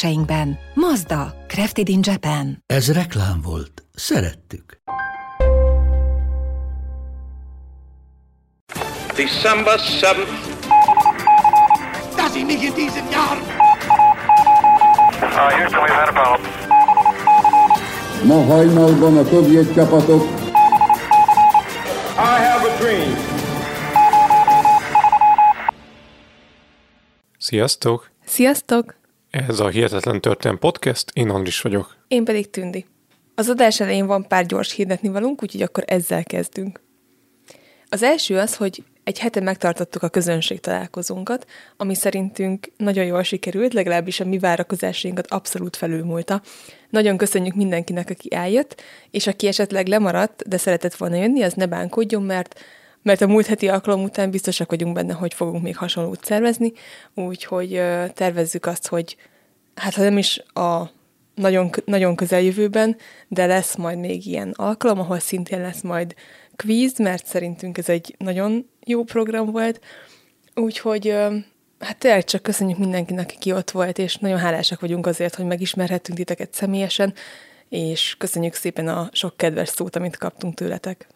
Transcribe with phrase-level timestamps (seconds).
[0.00, 0.58] kereskedéseinkben.
[0.74, 2.62] Mazda, Crafted in Japan.
[2.66, 3.84] Ez reklám volt.
[3.94, 4.80] Szerettük.
[9.16, 10.28] December 7th.
[12.16, 13.38] Dass ich mich in diesem Jahr
[15.22, 16.50] Uh, Houston, we've had a problem.
[18.24, 20.22] Ma hajnalban a szovjet csapatok
[22.16, 23.14] I have a dream.
[27.38, 28.10] Sziasztok!
[28.24, 28.99] Sziasztok!
[29.30, 31.96] Ez a Hihetetlen Történet Podcast, én Andris vagyok.
[32.08, 32.86] Én pedig Tündi.
[33.34, 36.80] Az adás elején van pár gyors hirdetni valunk, úgyhogy akkor ezzel kezdünk.
[37.88, 43.72] Az első az, hogy egy hete megtartottuk a közönség találkozónkat, ami szerintünk nagyon jól sikerült,
[43.72, 46.42] legalábbis a mi várakozásainkat abszolút felülmúlta.
[46.88, 51.66] Nagyon köszönjük mindenkinek, aki eljött, és aki esetleg lemaradt, de szeretett volna jönni, az ne
[51.66, 52.60] bánkodjon, mert
[53.02, 56.72] mert a múlt heti alkalom után biztosak vagyunk benne, hogy fogunk még hasonlót szervezni,
[57.14, 57.82] úgyhogy
[58.14, 59.16] tervezzük azt, hogy
[59.74, 60.90] hát ha nem is a
[61.34, 62.96] nagyon, nagyon közeljövőben,
[63.28, 66.14] de lesz majd még ilyen alkalom, ahol szintén lesz majd
[66.56, 69.80] kvíz, mert szerintünk ez egy nagyon jó program volt,
[70.54, 71.14] úgyhogy
[71.78, 76.18] hát tényleg csak köszönjük mindenkinek, aki ott volt, és nagyon hálásak vagyunk azért, hogy megismerhettünk
[76.18, 77.14] titeket személyesen,
[77.68, 81.08] és köszönjük szépen a sok kedves szót, amit kaptunk tőletek.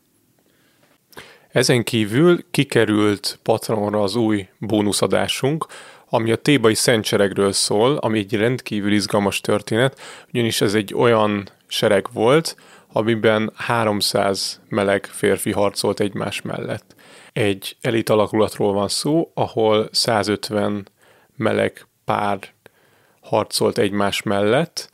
[1.55, 5.67] Ezen kívül kikerült Patreonra az új bónuszadásunk,
[6.09, 10.01] ami a Tébai Szentseregről szól, ami egy rendkívül izgalmas történet,
[10.33, 12.57] ugyanis ez egy olyan sereg volt,
[12.93, 16.95] amiben 300 meleg férfi harcolt egymás mellett.
[17.33, 20.89] Egy elit alakulatról van szó, ahol 150
[21.37, 22.39] meleg pár
[23.21, 24.91] harcolt egymás mellett,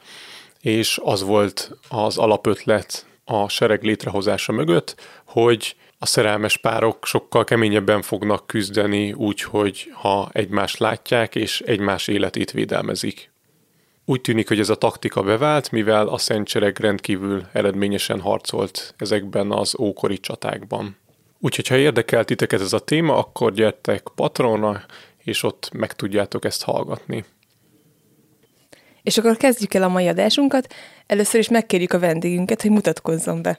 [0.60, 8.02] és az volt az alapötlet a sereg létrehozása mögött, hogy a szerelmes párok sokkal keményebben
[8.02, 13.30] fognak küzdeni úgy, hogy ha egymást látják és egymás életét védelmezik.
[14.04, 19.78] Úgy tűnik, hogy ez a taktika bevált, mivel a szentsereg rendkívül eredményesen harcolt ezekben az
[19.78, 20.96] ókori csatákban.
[21.38, 24.84] Úgyhogy ha érdekel titeket ez a téma, akkor gyertek Patronra,
[25.18, 27.24] és ott meg tudjátok ezt hallgatni.
[29.02, 30.74] És akkor kezdjük el a mai adásunkat.
[31.06, 33.58] Először is megkérjük a vendégünket, hogy mutatkozzon be.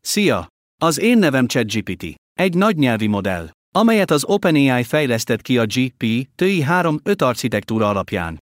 [0.00, 0.54] Szia!
[0.82, 6.64] Az én nevem ChatGPT, egy nagy nyelvi modell, amelyet az OpenAI fejlesztett ki a GP-TI
[6.68, 8.38] 3.5 architektúra alapján.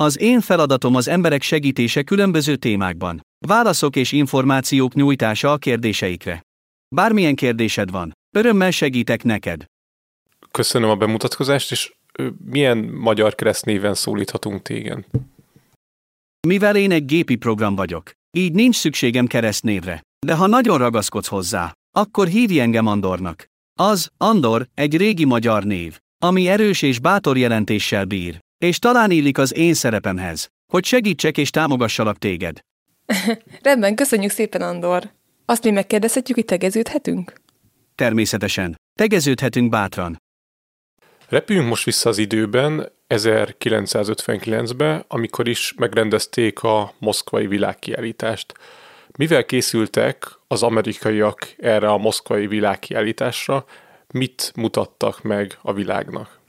[0.00, 6.40] Az én feladatom az emberek segítése különböző témákban, válaszok és információk nyújtása a kérdéseikre.
[6.94, 9.64] Bármilyen kérdésed van, örömmel segítek neked.
[10.50, 11.92] Köszönöm a bemutatkozást, és
[12.44, 15.04] milyen magyar keresztnéven szólíthatunk tégen?
[16.46, 21.72] Mivel én egy gépi program vagyok, így nincs szükségem keresztnévre, de ha nagyon ragaszkodsz hozzá,
[21.96, 23.46] akkor hívj engem Andornak.
[23.78, 29.38] Az, Andor, egy régi magyar név, ami erős és bátor jelentéssel bír, és talán illik
[29.38, 32.60] az én szerepemhez, hogy segítsek és támogassalak téged.
[33.62, 35.10] Rendben, köszönjük szépen, Andor.
[35.44, 37.32] Azt mi megkérdezhetjük, hogy tegeződhetünk?
[37.94, 40.16] Természetesen, tegeződhetünk bátran.
[41.28, 48.54] Repüljünk most vissza az időben, 1959-be, amikor is megrendezték a moszkvai világkiállítást.
[49.18, 53.64] Mivel készültek az amerikaiak erre a moszkvai világkiállításra,
[54.12, 56.40] mit mutattak meg a világnak?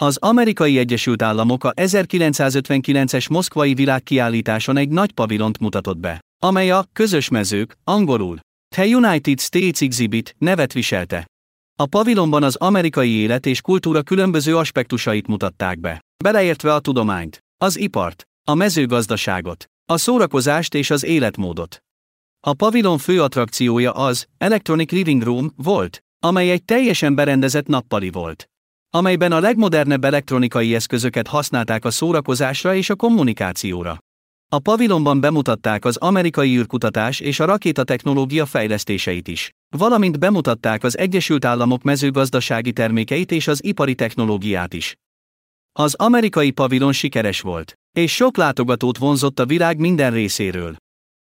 [0.00, 6.84] Az Amerikai Egyesült Államok a 1959-es moszkvai világkiállításon egy nagy pavilont mutatott be, amely a
[6.92, 8.38] közös mezők, angolul,
[8.74, 11.26] The United States Exhibit nevet viselte.
[11.78, 17.78] A pavilonban az amerikai élet és kultúra különböző aspektusait mutatták be, beleértve a tudományt, az
[17.78, 21.82] ipart, a mezőgazdaságot, a szórakozást és az életmódot.
[22.40, 28.50] A pavilon fő attrakciója az Electronic Living Room volt, amely egy teljesen berendezett nappali volt,
[28.90, 33.98] amelyben a legmodernebb elektronikai eszközöket használták a szórakozásra és a kommunikációra.
[34.52, 41.44] A pavilonban bemutatták az amerikai űrkutatás és a rakétatechnológia fejlesztéseit is, valamint bemutatták az Egyesült
[41.44, 44.96] Államok mezőgazdasági termékeit és az ipari technológiát is.
[45.72, 50.76] Az amerikai pavilon sikeres volt, és sok látogatót vonzott a világ minden részéről.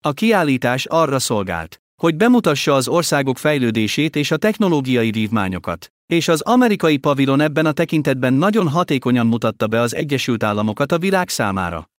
[0.04, 6.40] A kiállítás arra szolgált, hogy bemutassa az országok fejlődését és a technológiai vívmányokat, és az
[6.40, 11.90] amerikai pavilon ebben a tekintetben nagyon hatékonyan mutatta be az Egyesült Államokat a világ számára.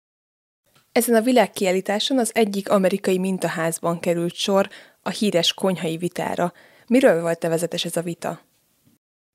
[0.92, 4.68] Ezen a világkiállításon az egyik amerikai mintaházban került sor
[5.02, 6.52] a híres konyhai vitára.
[6.86, 8.40] Miről volt nevezetes ez a vita?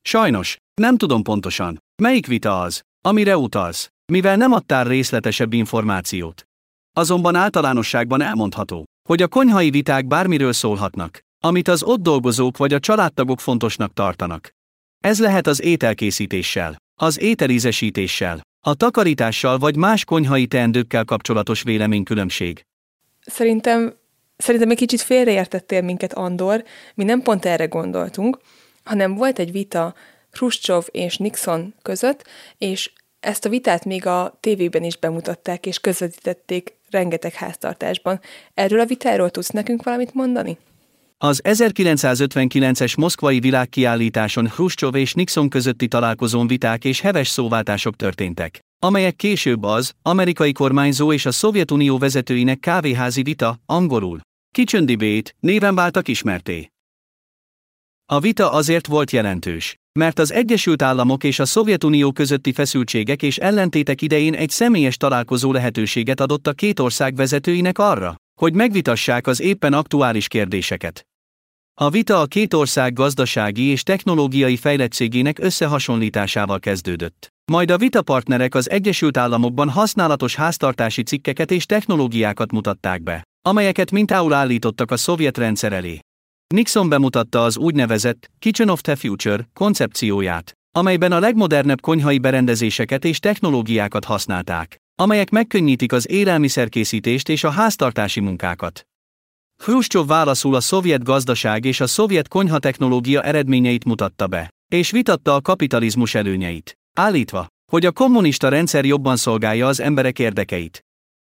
[0.01, 6.45] Sajnos, nem tudom pontosan, melyik vita az, amire utalsz, mivel nem adtál részletesebb információt.
[6.93, 12.79] Azonban általánosságban elmondható, hogy a konyhai viták bármiről szólhatnak, amit az ott dolgozók vagy a
[12.79, 14.49] családtagok fontosnak tartanak.
[15.03, 22.61] Ez lehet az ételkészítéssel, az ételízesítéssel, a takarítással vagy más konyhai teendőkkel kapcsolatos véleménykülönbség.
[23.19, 23.93] Szerintem,
[24.37, 26.63] szerintem egy kicsit félreértettél minket, Andor.
[26.95, 28.39] Mi nem pont erre gondoltunk,
[28.83, 29.93] hanem volt egy vita
[30.31, 32.23] Khrushchev és Nixon között,
[32.57, 32.91] és
[33.25, 38.19] ezt a vitát még a tévében is bemutatták és közvetítették rengeteg háztartásban.
[38.53, 40.57] Erről a vitáról tudsz nekünk valamit mondani?
[41.17, 49.15] Az 1959-es moszkvai világkiállításon Khrushchev és Nixon közötti találkozón viták és heves szóváltások történtek, amelyek
[49.15, 54.19] később az amerikai kormányzó és a Szovjetunió vezetőinek kávéházi vita, angolul,
[54.51, 56.69] Kitchen Debate néven váltak ismerté.
[58.05, 63.37] A vita azért volt jelentős, mert az Egyesült Államok és a Szovjetunió közötti feszültségek és
[63.37, 69.41] ellentétek idején egy személyes találkozó lehetőséget adott a két ország vezetőinek arra, hogy megvitassák az
[69.41, 71.05] éppen aktuális kérdéseket.
[71.81, 77.27] A vita a két ország gazdasági és technológiai fejlettségének összehasonlításával kezdődött.
[77.51, 84.33] Majd a vitapartnerek az Egyesült Államokban használatos háztartási cikkeket és technológiákat mutatták be, amelyeket mintául
[84.33, 85.99] állítottak a szovjet rendszer elé.
[86.53, 93.19] Nixon bemutatta az úgynevezett Kitchen of the Future koncepcióját, amelyben a legmodernebb konyhai berendezéseket és
[93.19, 98.87] technológiákat használták, amelyek megkönnyítik az élelmiszerkészítést és a háztartási munkákat.
[99.57, 105.41] Khrushchev válaszul a szovjet gazdaság és a szovjet konyhatechnológia eredményeit mutatta be, és vitatta a
[105.41, 110.81] kapitalizmus előnyeit, állítva, hogy a kommunista rendszer jobban szolgálja az emberek érdekeit.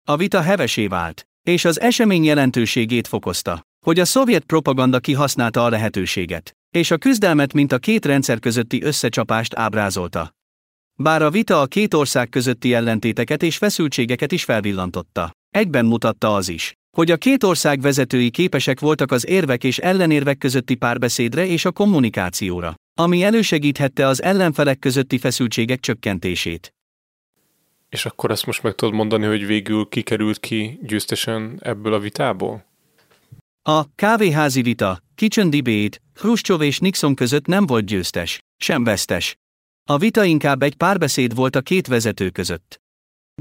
[0.08, 5.70] A vita hevesé vált, és az esemény jelentőségét fokozta, hogy a szovjet propaganda kihasználta a
[5.70, 10.32] lehetőséget, és a küzdelmet mint a két rendszer közötti összecsapást ábrázolta.
[10.96, 16.50] Bár a vita a két ország közötti ellentéteket és feszültségeket is felvillantotta, egyben mutatta az
[16.50, 21.66] is, hogy a két ország vezetői képesek voltak az érvek és ellenérvek közötti párbeszédre és
[21.66, 26.74] a kommunikációra, ami elősegíthette az ellenfelek közötti feszültségek csökkentését.
[27.90, 32.69] És akkor azt most meg tudod mondani, hogy végül kikerült ki győztesen ebből a vitából?
[33.70, 39.38] A kávéházi vita, Kitchen Debate, Khrushchev és Nixon között nem volt győztes, sem vesztes.
[39.90, 42.82] A vita inkább egy párbeszéd volt a két vezető között.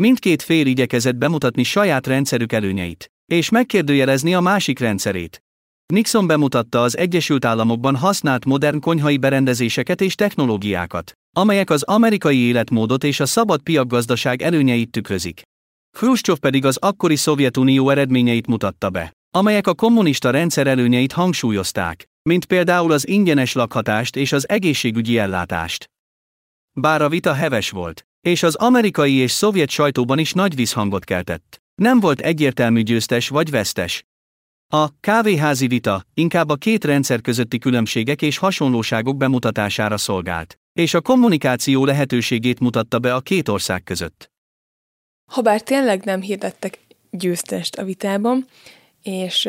[0.01, 5.43] Mindkét fél igyekezett bemutatni saját rendszerük előnyeit, és megkérdőjelezni a másik rendszerét.
[5.87, 13.05] Nixon bemutatta az Egyesült Államokban használt modern konyhai berendezéseket és technológiákat, amelyek az amerikai életmódot
[13.05, 15.43] és a szabad piacgazdaság előnyeit tükrözik.
[15.97, 22.45] Khrushchev pedig az akkori Szovjetunió eredményeit mutatta be, amelyek a kommunista rendszer előnyeit hangsúlyozták, mint
[22.45, 25.91] például az ingyenes lakhatást és az egészségügyi ellátást.
[26.73, 31.63] Bár a vita heves volt, és az amerikai és szovjet sajtóban is nagy visszhangot keltett.
[31.75, 34.05] Nem volt egyértelmű győztes vagy vesztes.
[34.73, 41.01] A kávéházi vita inkább a két rendszer közötti különbségek és hasonlóságok bemutatására szolgált, és a
[41.01, 44.31] kommunikáció lehetőségét mutatta be a két ország között.
[45.31, 46.79] Habár tényleg nem hirdettek
[47.11, 48.47] győztest a vitában,
[49.09, 49.49] és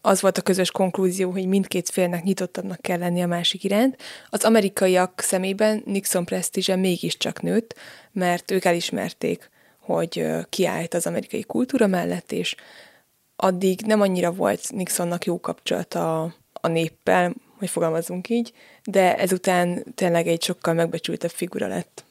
[0.00, 4.02] az volt a közös konklúzió, hogy mindkét félnek nyitottabbnak kell lenni a másik iránt.
[4.30, 7.74] Az amerikaiak szemében Nixon presztízse mégiscsak nőtt,
[8.12, 9.50] mert ők elismerték,
[9.80, 12.54] hogy kiállít az amerikai kultúra mellett, és
[13.36, 18.52] addig nem annyira volt Nixonnak jó kapcsolata a, néppel, hogy fogalmazunk így,
[18.84, 22.04] de ezután tényleg egy sokkal megbecsültebb figura lett.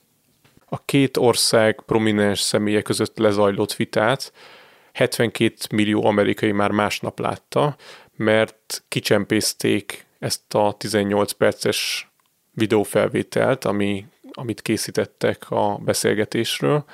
[0.66, 4.32] A két ország prominens személye között lezajlott vitát
[4.96, 7.76] 72 millió amerikai már másnap látta,
[8.16, 12.10] mert kicsempészték ezt a 18 perces
[12.52, 16.86] videófelvételt, ami, amit készítettek a beszélgetésről,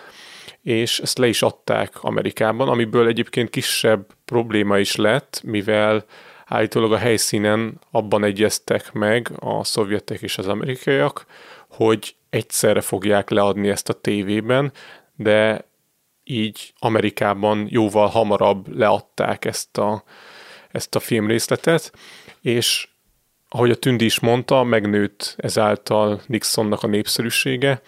[0.62, 6.06] és ezt le is adták Amerikában, amiből egyébként kisebb probléma is lett, mivel
[6.46, 11.26] állítólag a helyszínen abban egyeztek meg a szovjetek és az amerikaiak,
[11.70, 14.72] hogy egyszerre fogják leadni ezt a tévében,
[15.16, 15.70] de
[16.24, 20.04] így Amerikában jóval hamarabb leadták ezt a,
[20.72, 21.92] ezt a filmrészletet,
[22.42, 22.88] és
[23.50, 27.82] ahogy a Tündi is mondta, megnőtt ezáltal Nixonnak a népszerűsége,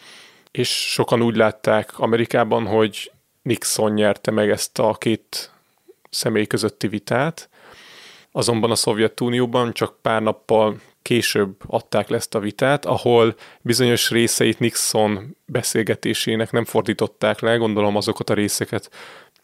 [0.51, 3.11] és sokan úgy látták Amerikában, hogy
[3.41, 5.51] Nixon nyerte meg ezt a két
[6.09, 7.49] személy közötti vitát,
[8.31, 14.60] azonban a Szovjetunióban csak pár nappal később adták le ezt a vitát, ahol bizonyos részeit
[14.60, 18.89] Nixon beszélgetésének nem fordították le, gondolom azokat a részeket,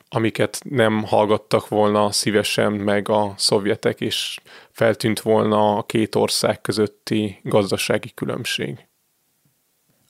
[0.10, 4.40] amiket nem hallgattak volna szívesen meg a szovjetek, és
[4.72, 8.88] feltűnt volna a két ország közötti gazdasági különbség.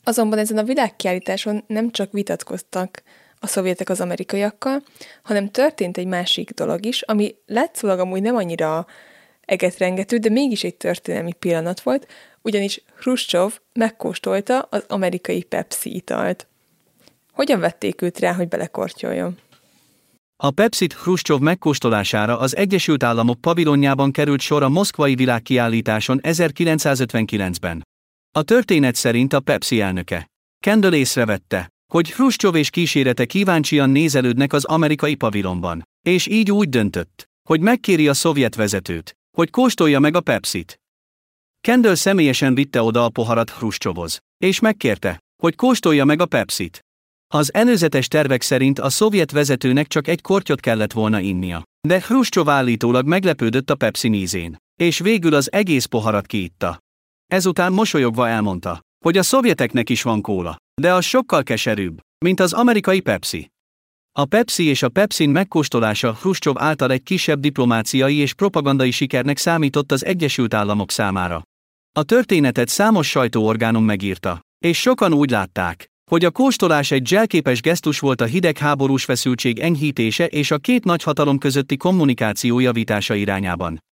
[0.03, 3.03] Azonban ezen a világkiállításon nem csak vitatkoztak
[3.39, 4.83] a szovjetek az amerikaiakkal,
[5.23, 8.87] hanem történt egy másik dolog is, ami látszólag amúgy nem annyira
[9.49, 12.07] egetrengető, de mégis egy történelmi pillanat volt,
[12.41, 16.47] ugyanis Khrushchev megkóstolta az amerikai Pepsi italt.
[17.31, 19.37] Hogyan vették őt rá, hogy belekortyoljon?
[20.43, 27.87] A Pepsit Khrushchev megkóstolására az Egyesült Államok pavilonjában került sor a Moszkvai világkiállításon 1959-ben.
[28.31, 30.27] A történet szerint a Pepsi elnöke.
[30.59, 37.25] Kendall észrevette, hogy Khrushchev és kísérete kíváncsian nézelődnek az amerikai pavilonban, és így úgy döntött,
[37.49, 40.79] hogy megkéri a szovjet vezetőt, hogy kóstolja meg a Pepsit.
[41.61, 46.79] Kendall személyesen vitte oda a poharat Khrushchevhoz, és megkérte, hogy kóstolja meg a Pepsit.
[47.33, 52.49] Az előzetes tervek szerint a szovjet vezetőnek csak egy kortyot kellett volna innia, de Khrushchev
[52.49, 56.79] állítólag meglepődött a Pepsi nízén, és végül az egész poharat kiitta.
[57.25, 62.53] Ezután mosolyogva elmondta, hogy a szovjeteknek is van kóla, de az sokkal keserűbb, mint az
[62.53, 63.49] amerikai Pepsi.
[64.19, 69.91] A Pepsi és a Pepsin megkóstolása Khrushchev által egy kisebb diplomáciai és propagandai sikernek számított
[69.91, 71.41] az Egyesült Államok számára.
[71.91, 77.99] A történetet számos sajtóorgánom megírta, és sokan úgy látták, hogy a kóstolás egy zselképes gesztus
[77.99, 83.83] volt a hidegháborús feszültség enyhítése és a két nagyhatalom közötti kommunikáció javítása irányában.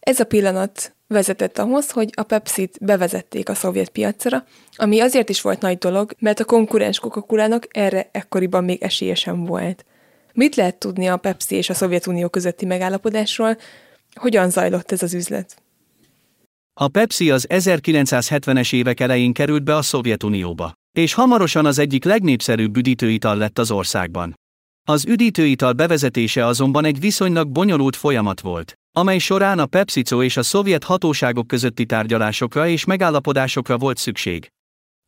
[0.00, 4.44] Ez a pillanat vezetett ahhoz, hogy a Pepsi-t bevezették a szovjet piacra,
[4.76, 9.44] ami azért is volt nagy dolog, mert a konkurens coca erre ekkoriban még esélye sem
[9.44, 9.84] volt.
[10.32, 13.56] Mit lehet tudni a Pepsi és a Szovjetunió közötti megállapodásról?
[14.14, 15.62] Hogyan zajlott ez az üzlet?
[16.80, 22.76] A Pepsi az 1970-es évek elején került be a Szovjetunióba, és hamarosan az egyik legnépszerűbb
[22.76, 24.34] üdítőital lett az országban.
[24.88, 30.42] Az üdítőital bevezetése azonban egy viszonylag bonyolult folyamat volt, amely során a PepsiCo és a
[30.42, 34.48] szovjet hatóságok közötti tárgyalásokra és megállapodásokra volt szükség.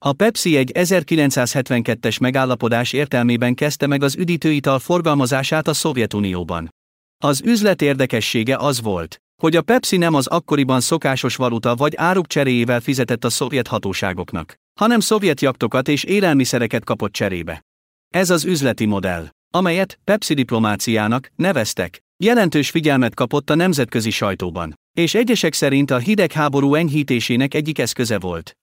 [0.05, 6.75] A Pepsi egy 1972-es megállapodás értelmében kezdte meg az üdítőital forgalmazását a Szovjetunióban.
[7.23, 12.27] Az üzlet érdekessége az volt, hogy a Pepsi nem az akkoriban szokásos valuta vagy áruk
[12.27, 17.67] cseréjével fizetett a szovjet hatóságoknak, hanem szovjet jaktokat és élelmiszereket kapott cserébe.
[18.15, 25.15] Ez az üzleti modell, amelyet Pepsi diplomáciának neveztek, jelentős figyelmet kapott a nemzetközi sajtóban, és
[25.15, 28.57] egyesek szerint a hidegháború enyhítésének egyik eszköze volt.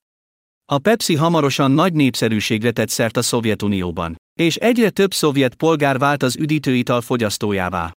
[0.66, 6.24] A Pepsi hamarosan nagy népszerűségre tett szert a Szovjetunióban, és egyre több szovjet polgár vált
[6.24, 7.92] az üdítőital fogyasztójává.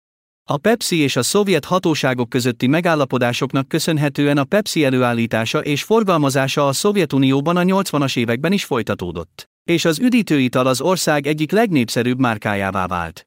[0.51, 6.73] A Pepsi és a szovjet hatóságok közötti megállapodásoknak köszönhetően a Pepsi előállítása és forgalmazása a
[6.73, 13.27] Szovjetunióban a 80-as években is folytatódott, és az üdítőital az ország egyik legnépszerűbb márkájává vált.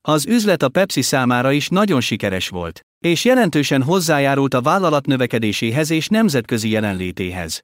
[0.00, 5.90] Az üzlet a Pepsi számára is nagyon sikeres volt, és jelentősen hozzájárult a vállalat növekedéséhez
[5.90, 7.62] és nemzetközi jelenlétéhez.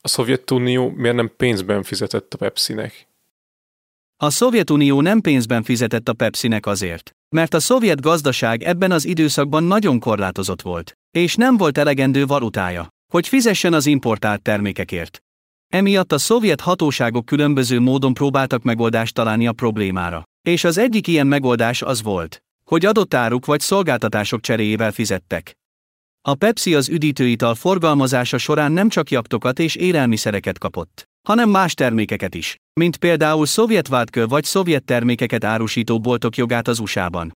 [0.00, 3.08] A Szovjetunió miért nem pénzben fizetett a Pepsinek?
[4.16, 9.64] A Szovjetunió nem pénzben fizetett a Pepsinek azért, mert a szovjet gazdaság ebben az időszakban
[9.64, 15.20] nagyon korlátozott volt, és nem volt elegendő valutája, hogy fizessen az importált termékekért.
[15.68, 21.26] Emiatt a szovjet hatóságok különböző módon próbáltak megoldást találni a problémára, és az egyik ilyen
[21.26, 22.38] megoldás az volt,
[22.70, 25.52] hogy adott áruk vagy szolgáltatások cseréjével fizettek.
[26.28, 32.34] A Pepsi az üdítőital forgalmazása során nem csak jaktokat és élelmiszereket kapott, hanem más termékeket
[32.34, 37.32] is, mint például szovjet vádkő vagy szovjet termékeket árusító boltok jogát az USA-ban.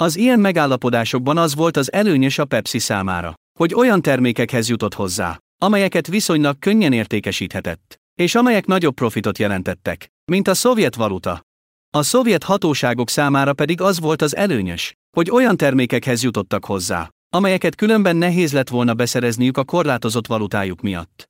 [0.00, 5.38] Az ilyen megállapodásokban az volt az előnyös a Pepsi számára, hogy olyan termékekhez jutott hozzá,
[5.62, 11.42] amelyeket viszonylag könnyen értékesíthetett, és amelyek nagyobb profitot jelentettek, mint a szovjet valuta.
[11.90, 17.74] A szovjet hatóságok számára pedig az volt az előnyös, hogy olyan termékekhez jutottak hozzá, amelyeket
[17.74, 21.28] különben nehéz lett volna beszerezniük a korlátozott valutájuk miatt.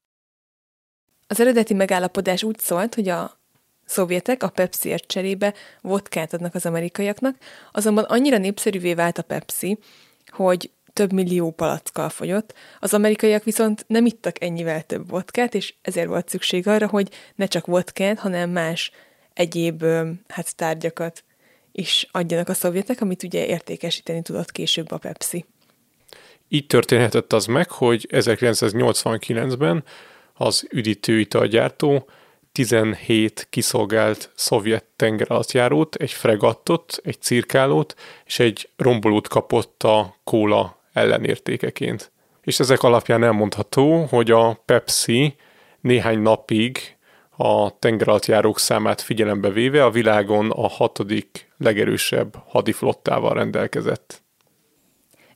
[1.26, 3.40] Az eredeti megállapodás úgy szólt, hogy a
[3.84, 7.36] szovjetek a Pepsiért cserébe vodkát adnak az amerikaiaknak,
[7.72, 9.78] azonban annyira népszerűvé vált a Pepsi,
[10.26, 16.06] hogy több millió palackkal fogyott, az amerikaiak viszont nem ittak ennyivel több vodkát, és ezért
[16.06, 18.90] volt szükség arra, hogy ne csak vodkát, hanem más
[19.34, 19.84] egyéb
[20.28, 21.24] hát, tárgyakat
[21.72, 25.44] is adjanak a szovjetek, amit ugye értékesíteni tudott később a Pepsi.
[26.48, 29.84] Így történhetett az meg, hogy 1989-ben
[30.34, 32.08] az üdítőitalgyártó
[32.52, 42.12] 17 kiszolgált szovjet tengeralattjárót, egy fregattot, egy cirkálót és egy rombolót kapott a kóla ellenértékeként.
[42.42, 45.34] És ezek alapján elmondható, hogy a Pepsi
[45.80, 46.78] néhány napig
[47.36, 54.22] a tengeralattjárók számát figyelembe véve a világon a hatodik legerősebb hadiflottával rendelkezett.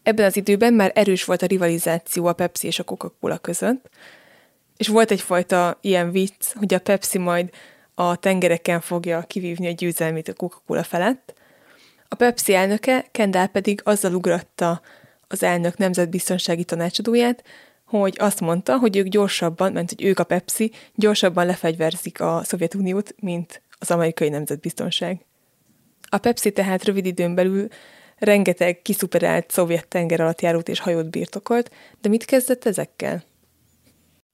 [0.02, 3.88] Ebben az időben már erős volt a rivalizáció a Pepsi és a Coca-Cola között,
[4.76, 7.50] és volt egyfajta ilyen vicc, hogy a Pepsi majd
[7.94, 11.34] a tengereken fogja kivívni a győzelmét a Coca-Cola felett.
[12.08, 14.80] A Pepsi elnöke, Kendall pedig azzal ugratta
[15.28, 17.45] az elnök nemzetbiztonsági tanácsadóját,
[17.85, 23.14] hogy azt mondta, hogy ők gyorsabban, mert hogy ők a Pepsi, gyorsabban lefegyverzik a Szovjetuniót,
[23.21, 25.25] mint az amerikai nemzetbiztonság.
[26.09, 27.69] A Pepsi tehát rövid időn belül
[28.16, 33.25] rengeteg kiszuperált szovjet tenger alatt járót és hajót birtokolt, de mit kezdett ezekkel?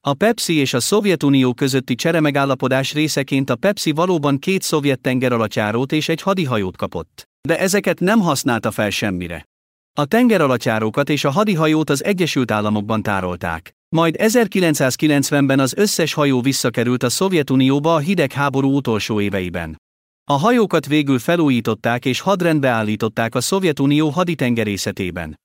[0.01, 6.09] A Pepsi és a Szovjetunió közötti cseremegállapodás részeként a Pepsi valóban két szovjet tengeralattjárót és
[6.09, 7.23] egy hadihajót kapott.
[7.47, 9.45] De ezeket nem használta fel semmire.
[9.93, 13.75] A tengeralattjárókat és a hadihajót az Egyesült Államokban tárolták.
[13.89, 19.81] Majd 1990-ben az összes hajó visszakerült a Szovjetunióba a hidegháború utolsó éveiben.
[20.23, 25.39] A hajókat végül felújították és hadrendbe állították a Szovjetunió haditengerészetében.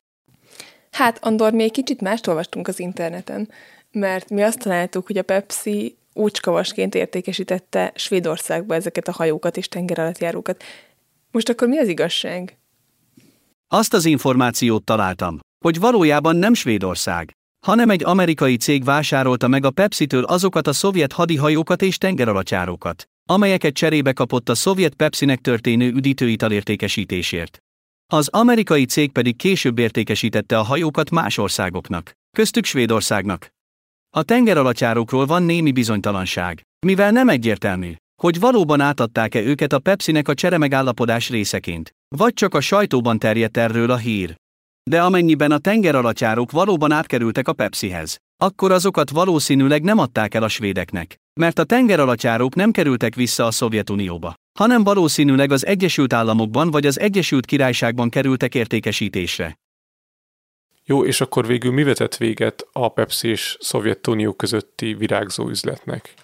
[0.91, 3.51] Hát, Andor, még kicsit mást olvastunk az interneten,
[3.93, 10.63] mert mi azt találtuk, hogy a Pepsi úcskavasként értékesítette Svédországba ezeket a hajókat és tengeralattjárókat.
[11.31, 12.57] Most akkor mi az igazság?
[13.69, 17.33] Azt az információt találtam, hogy valójában nem Svédország,
[17.67, 23.75] hanem egy amerikai cég vásárolta meg a Pepsi-től azokat a szovjet hadihajókat és tengeralattjárókat, amelyeket
[23.75, 27.59] cserébe kapott a szovjet Pepsinek történő üdítőital értékesítésért.
[28.13, 33.49] Az amerikai cég pedig később értékesítette a hajókat más országoknak, köztük Svédországnak.
[34.17, 37.93] A tengeralattjárókról van némi bizonytalanság, mivel nem egyértelmű,
[38.23, 43.91] hogy valóban átadták-e őket a Pepsinek a cseremegállapodás részeként, vagy csak a sajtóban terjedt erről
[43.91, 44.35] a hír.
[44.91, 50.49] De amennyiben a tengeralattjárók valóban átkerültek a Pepsihez, akkor azokat valószínűleg nem adták el a
[50.49, 56.87] svédeknek, mert a tengeralattjárók nem kerültek vissza a Szovjetunióba, hanem valószínűleg az Egyesült Államokban vagy
[56.87, 59.59] az Egyesült Királyságban kerültek értékesítésre.
[60.85, 66.15] Jó, és akkor végül mi vetett véget a Pepsi és Szovjetunió közötti virágzó üzletnek?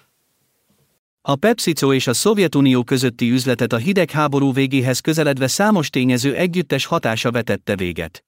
[1.27, 7.31] A PepsiCo és a Szovjetunió közötti üzletet a hidegháború végéhez közeledve számos tényező együttes hatása
[7.31, 8.23] vetette véget.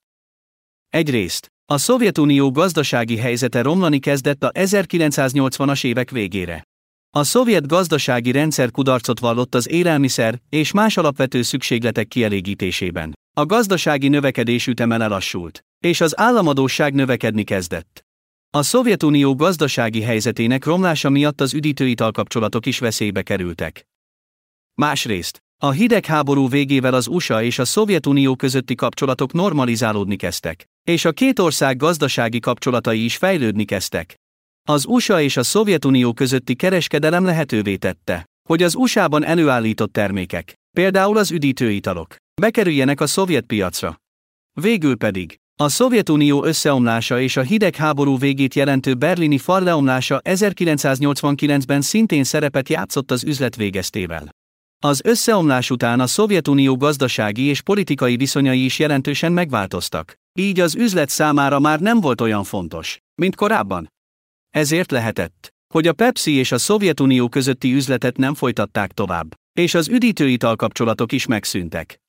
[0.89, 6.63] Egyrészt, a Szovjetunió gazdasági helyzete romlani kezdett a 1980-as évek végére.
[7.15, 13.13] A szovjet gazdasági rendszer kudarcot vallott az élelmiszer és más alapvető szükségletek kielégítésében.
[13.37, 18.04] A gazdasági növekedés üteme lelassult, és az államadóság növekedni kezdett.
[18.55, 23.85] A Szovjetunió gazdasági helyzetének romlása miatt az üdítőital kapcsolatok is veszélybe kerültek.
[24.73, 31.11] Másrészt, a hidegháború végével az USA és a Szovjetunió közötti kapcsolatok normalizálódni kezdtek, és a
[31.11, 34.15] két ország gazdasági kapcsolatai is fejlődni kezdtek.
[34.67, 41.17] Az USA és a Szovjetunió közötti kereskedelem lehetővé tette, hogy az USA-ban előállított termékek, például
[41.17, 44.01] az üdítőitalok, bekerüljenek a szovjet piacra.
[44.61, 52.23] Végül pedig, a Szovjetunió összeomlása és a hidegháború végét jelentő berlini fal leomlása 1989-ben szintén
[52.23, 54.29] szerepet játszott az üzlet végeztével.
[54.83, 61.09] Az összeomlás után a Szovjetunió gazdasági és politikai viszonyai is jelentősen megváltoztak, így az üzlet
[61.09, 63.91] számára már nem volt olyan fontos, mint korábban.
[64.49, 69.87] Ezért lehetett, hogy a Pepsi és a Szovjetunió közötti üzletet nem folytatták tovább, és az
[69.87, 71.99] üdítőital kapcsolatok is megszűntek.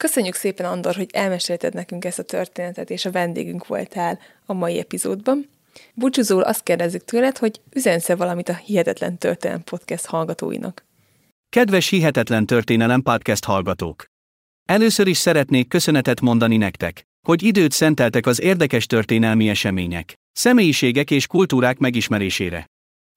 [0.00, 4.78] Köszönjük szépen, Andor, hogy elmesélted nekünk ezt a történetet, és a vendégünk voltál a mai
[4.78, 5.48] epizódban.
[5.94, 10.84] Búcsúzól azt kérdezzük tőled, hogy üzensz valamit a Hihetetlen Történelem Podcast hallgatóinak.
[11.48, 14.04] Kedves Hihetetlen Történelem Podcast hallgatók!
[14.68, 21.26] Először is szeretnék köszönetet mondani nektek, hogy időt szenteltek az érdekes történelmi események, személyiségek és
[21.26, 22.66] kultúrák megismerésére.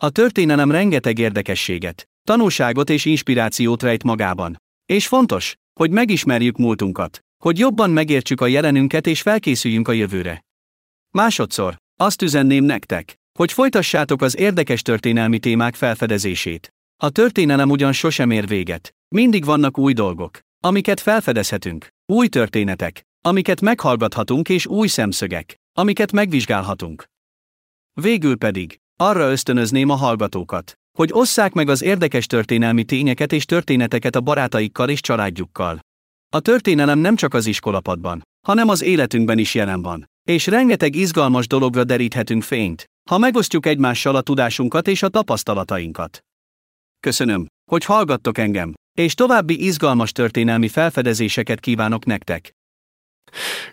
[0.02, 4.62] A történelem rengeteg érdekességet, tanulságot és inspirációt rejt magában.
[4.86, 10.46] És fontos, hogy megismerjük múltunkat, hogy jobban megértsük a jelenünket és felkészüljünk a jövőre.
[11.12, 16.74] Másodszor, azt üzenném nektek, hogy folytassátok az érdekes történelmi témák felfedezését.
[16.98, 18.96] A történelem ugyan sosem ér véget.
[19.08, 27.06] Mindig vannak új dolgok, amiket felfedezhetünk, új történetek, amiket meghallgathatunk és új szemszögek, amiket megvizsgálhatunk.
[27.94, 34.16] Végül pedig, arra ösztönözném a hallgatókat, hogy osszák meg az érdekes történelmi tényeket és történeteket
[34.16, 35.80] a barátaikkal és családjukkal.
[36.34, 41.48] A történelem nem csak az iskolapadban, hanem az életünkben is jelen van, és rengeteg izgalmas
[41.48, 46.20] dologra deríthetünk fényt, ha megosztjuk egymással a tudásunkat és a tapasztalatainkat.
[47.00, 52.52] Köszönöm, hogy hallgattok engem, és további izgalmas történelmi felfedezéseket kívánok nektek.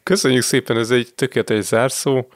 [0.02, 2.26] Köszönjük szépen, ez egy tökéletes zárszó.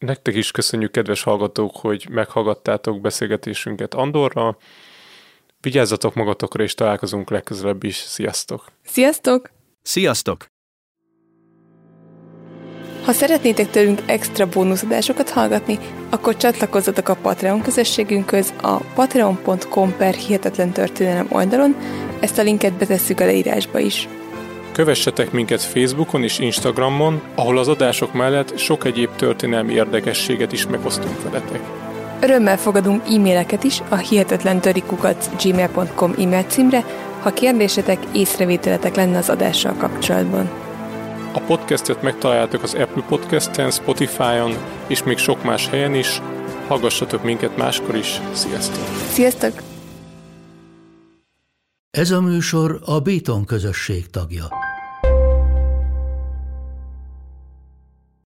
[0.00, 4.56] Nektek is köszönjük, kedves hallgatók, hogy meghallgattátok beszélgetésünket Andorra.
[5.60, 7.96] Vigyázzatok magatokra, és találkozunk legközelebb is.
[7.96, 8.64] Sziasztok!
[8.84, 9.50] Sziasztok!
[9.82, 10.46] Sziasztok!
[13.04, 15.78] Ha szeretnétek tőlünk extra bónuszadásokat hallgatni,
[16.10, 21.76] akkor csatlakozzatok a Patreon közösségünkhöz a patreon.com per hihetetlen történelem oldalon,
[22.20, 24.08] ezt a linket betesszük a leírásba is.
[24.80, 31.22] Kövessetek minket Facebookon és Instagramon, ahol az adások mellett sok egyéb történelmi érdekességet is megosztunk
[31.22, 31.60] veletek.
[32.20, 34.60] Örömmel fogadunk e-maileket is a hihetetlen
[35.42, 36.84] gmail.com e-mail címre,
[37.20, 40.50] ha kérdésetek, észrevételetek lenne az adással kapcsolatban.
[41.32, 46.22] A podcastet megtaláljátok az Apple Podcast-en, Spotify-on és még sok más helyen is.
[46.68, 48.20] Hallgassatok minket máskor is.
[48.32, 48.84] Sziasztok!
[49.10, 49.52] Sziasztok!
[51.90, 54.48] Ez a műsor a Béton közösség tagja.